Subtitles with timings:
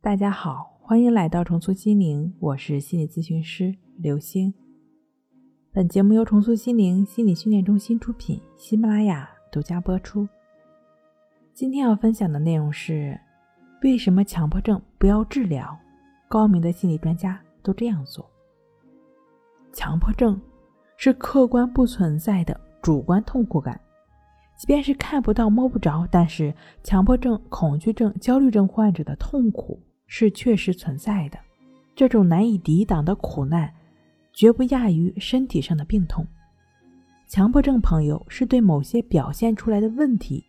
[0.00, 4.54] 大家好，欢迎来到重塑心灵，我是心理咨询师刘星。
[5.72, 10.26] 本节目由重塑心灵心理训练中心出品，喜马拉雅独家播出。
[11.52, 13.18] 今天要分享的内容是：
[13.82, 15.76] 为什么强迫症不要治疗？
[16.28, 18.24] 高明的心理专家都这样做。
[19.72, 20.40] 强迫症
[20.96, 23.78] 是客观不存在的主观痛苦感。
[24.56, 26.54] 即便是看不到、摸不着，但是
[26.84, 31.38] 强迫症、恐惧症、焦虑症患者的痛苦是确实存在的。
[31.94, 33.72] 这种难以抵挡的苦难，
[34.32, 36.26] 绝不亚于身体上的病痛。
[37.28, 40.44] 强迫症朋友是对某些表现出来的问题，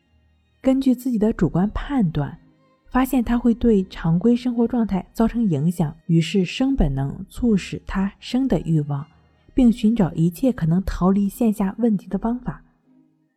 [0.62, 2.40] 根据自己的主观判断，
[2.88, 9.06] 发现它会对常规生活状态造成影响，于是生本能促使他生的欲望，
[9.54, 12.64] 并寻找一切可能逃离线下问题的方法。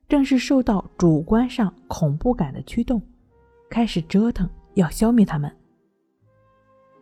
[0.08, 3.02] 正是受到主观上恐怖感的驱动，
[3.70, 5.50] 开始折腾，要消灭他们。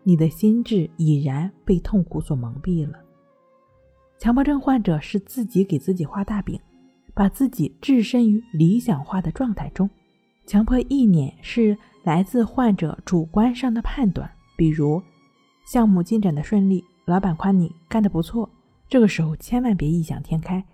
[0.02, 2.98] 你的心智已然被痛苦所蒙蔽了。
[4.18, 6.60] 强迫症患者是自己给自己画大饼，
[7.14, 9.88] 把自己置身于理想化的状态中。
[10.46, 15.02] 强迫意念是来自患者主观上的判断，比如
[15.66, 18.50] 项目进展的顺利，老板夸你干得不错，
[18.88, 20.64] 这个时候千万别异想天开。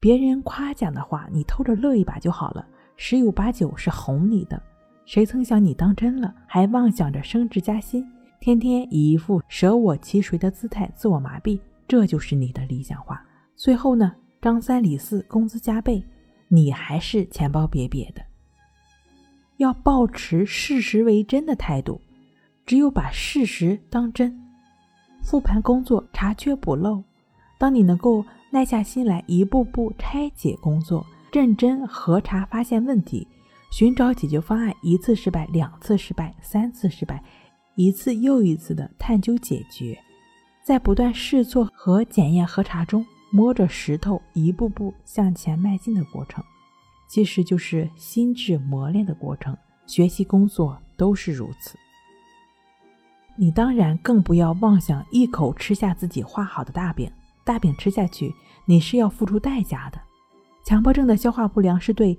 [0.00, 4.60] 别人夸奖的话，你偷着乐一把就好了，十有八九是哄你的。
[5.06, 8.06] 谁曾想你当真了，还妄想着升职加薪，
[8.44, 13.24] 天天以一副舍我其谁的姿态自我麻痹，这就是你的理想化。
[13.56, 16.04] 最后呢，张三李四工资加倍，
[16.48, 18.20] 你还是钱包瘪瘪的。
[19.56, 21.98] 要保持事实为真的态度，
[22.66, 24.38] 只有把事实当真，
[25.22, 27.02] 复盘工作，查缺补漏。
[27.56, 28.22] 当你能够。
[28.50, 33.26] 耐下心来，一步步拆解工作，认真核查，发现问题，
[33.72, 34.72] 寻找解决方案。
[34.80, 37.20] 一次失败，两次失败，三次失败，
[37.76, 39.98] 一次又一次的探究解决，
[40.62, 46.42] 在不断试错和检验核查中，摸着石头一步步向前迈进的过程，
[47.08, 49.56] 其实就是心智磨练的过程。
[49.86, 51.76] 学习工作都是如此。
[53.36, 57.10] 你当然更不要妄想一口吃下自己画好的大饼。
[57.44, 58.32] 大饼吃下去，
[58.64, 60.00] 你是要付出代价的。
[60.64, 62.18] 强迫症的消化不良是对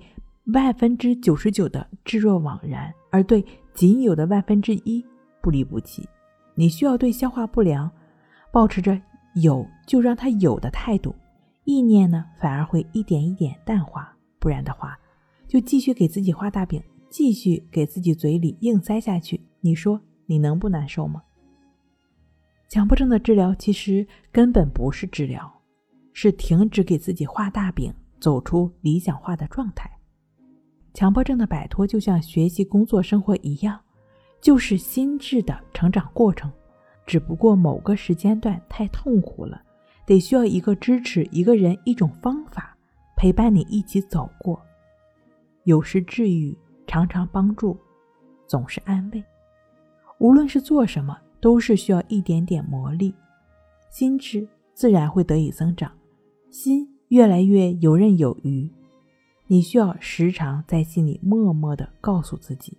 [0.53, 3.44] 万分之九十九的置若罔然，而对
[3.74, 5.03] 仅有的万分之一
[5.45, 6.09] 不离不弃。
[6.56, 7.91] 你需要对消化不良
[8.51, 9.00] 保持着
[9.35, 11.13] 有就让它有的态度，
[11.66, 14.11] 意念呢反而会一点一点淡化。
[14.39, 14.97] 不然的话，
[15.47, 19.39] 就继续给自己画大饼，继续给自己嘴里硬塞下去。
[19.61, 21.22] 你说你能不难受吗？
[22.67, 25.62] 强迫症的治疗其实根本不是治疗，
[26.12, 29.88] 是停止给自己画大饼，走出理想化的状态。
[30.91, 33.79] 强迫症的摆脱就像学习、工作、生活一样，
[34.45, 36.51] 就是心智的成长过程。
[37.07, 39.59] 只不过某个时间段太痛苦了，
[40.06, 42.78] 得需要一个支持、一个人、一种方法
[43.17, 44.61] 陪伴你一起走过。
[45.63, 47.75] 有时治愈，常常帮助，
[48.45, 49.23] 总是安慰。
[50.19, 51.17] 无论是做什么。
[51.41, 53.13] 都是需要一点点磨砺，
[53.91, 55.91] 心智自然会得以增长，
[56.50, 58.67] 心越来越游刃有余。
[59.45, 62.75] 你需要时常在心里默默的告诉自己：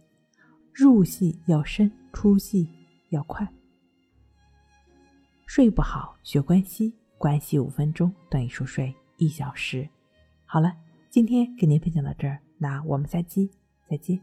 [0.77, 2.69] 入戏要深，出戏
[3.09, 3.51] 要快。
[5.47, 9.89] 睡不好学关系，关系五分钟等于熟睡一小时。
[10.45, 10.77] 好了，
[11.09, 13.51] 今天给您分享到这儿，那我们下期
[13.89, 14.21] 再见。